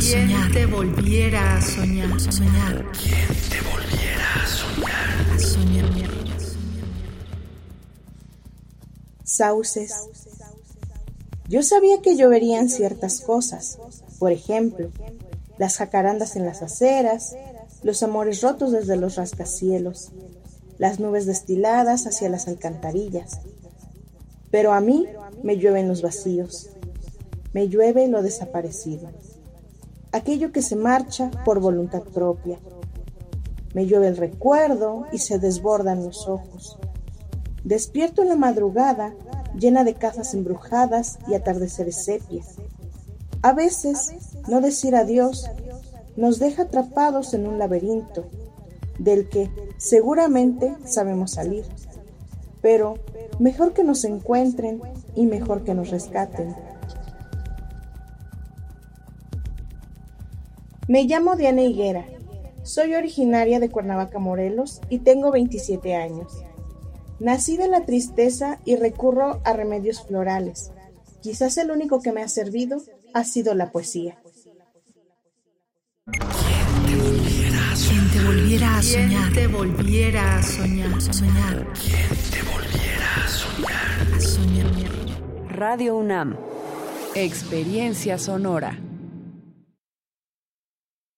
a 0.00 0.02
soñar? 0.02 0.52
te 0.52 0.64
volviera 0.64 1.56
a 1.56 1.60
soñar? 1.60 2.20
Soñar. 2.20 2.86
¿Quién 2.92 3.28
te 3.50 3.60
volviera 3.68 4.34
a 4.34 4.46
soñar? 4.46 5.30
A 5.34 5.38
soñar. 5.38 6.10
Sauces. 9.24 9.92
Yo 11.48 11.62
sabía 11.62 12.00
que 12.00 12.16
lloverían 12.16 12.70
ciertas 12.70 13.20
cosas, 13.20 13.78
por 14.18 14.32
ejemplo, 14.32 14.90
las 15.58 15.76
jacarandas 15.76 16.34
en 16.34 16.46
las 16.46 16.62
aceras, 16.62 17.36
los 17.82 18.02
amores 18.02 18.40
rotos 18.40 18.72
desde 18.72 18.96
los 18.96 19.16
rascacielos, 19.16 20.12
las 20.78 20.98
nubes 20.98 21.26
destiladas 21.26 22.06
hacia 22.06 22.30
las 22.30 22.48
alcantarillas. 22.48 23.40
Pero 24.50 24.72
a 24.72 24.80
mí 24.80 25.06
me 25.42 25.58
llueven 25.58 25.88
los 25.88 26.00
vacíos, 26.00 26.70
me 27.52 27.68
llueve 27.68 28.08
lo 28.08 28.22
desaparecido, 28.22 29.10
aquello 30.12 30.52
que 30.52 30.62
se 30.62 30.76
marcha 30.76 31.30
por 31.44 31.60
voluntad 31.60 32.02
propia. 32.02 32.58
Me 33.74 33.86
llueve 33.86 34.08
el 34.08 34.16
recuerdo 34.16 35.04
y 35.12 35.18
se 35.18 35.38
desbordan 35.38 36.04
los 36.04 36.28
ojos. 36.28 36.78
Despierto 37.64 38.22
en 38.22 38.28
la 38.28 38.36
madrugada 38.36 39.14
llena 39.58 39.84
de 39.84 39.94
casas 39.94 40.34
embrujadas 40.34 41.18
y 41.28 41.34
atardeceres 41.34 42.04
sepias. 42.04 42.56
A 43.42 43.52
veces, 43.52 44.12
no 44.48 44.60
decir 44.60 44.94
adiós 44.94 45.50
nos 46.16 46.38
deja 46.38 46.64
atrapados 46.64 47.32
en 47.34 47.46
un 47.46 47.58
laberinto 47.58 48.26
del 48.98 49.28
que 49.28 49.50
seguramente 49.78 50.76
sabemos 50.84 51.32
salir, 51.32 51.64
pero 52.60 52.96
mejor 53.38 53.72
que 53.72 53.84
nos 53.84 54.04
encuentren 54.04 54.80
y 55.14 55.26
mejor 55.26 55.64
que 55.64 55.74
nos 55.74 55.90
rescaten. 55.90 56.54
Me 60.90 61.04
llamo 61.04 61.36
Diana 61.36 61.62
Higuera, 61.62 62.04
soy 62.64 62.96
originaria 62.96 63.60
de 63.60 63.70
Cuernavaca, 63.70 64.18
Morelos 64.18 64.80
y 64.88 64.98
tengo 64.98 65.30
27 65.30 65.94
años. 65.94 66.32
Nací 67.20 67.56
de 67.56 67.68
la 67.68 67.84
tristeza 67.84 68.58
y 68.64 68.74
recurro 68.74 69.40
a 69.44 69.52
remedios 69.52 70.04
florales. 70.04 70.72
Quizás 71.22 71.58
el 71.58 71.70
único 71.70 72.02
que 72.02 72.10
me 72.10 72.24
ha 72.24 72.28
servido 72.28 72.82
ha 73.14 73.22
sido 73.22 73.54
la 73.54 73.70
poesía. 73.70 74.18
¿Quién 76.06 78.10
te 78.12 78.24
volviera 78.24 78.78
a 78.78 78.82
soñar? 78.82 79.32
te 79.32 79.46
volviera 79.46 80.38
a 80.38 80.42
soñar? 80.42 80.90
¿Quién 80.90 81.12
te 82.32 82.42
volviera 82.50 83.14
a 83.14 83.28
soñar? 83.28 84.12
A 84.12 84.20
soñar. 84.20 84.66
Radio 85.50 85.96
UNAM. 85.96 86.36
Experiencia 87.14 88.18
sonora. 88.18 88.76